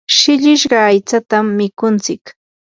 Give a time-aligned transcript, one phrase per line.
[0.19, 2.25] shillishqa aytsatam mikuntsik.